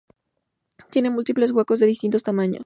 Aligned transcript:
Tiene 0.89 1.11
múltiples 1.11 1.51
huecos 1.51 1.79
de 1.79 1.85
distinto 1.85 2.17
tamaño. 2.17 2.59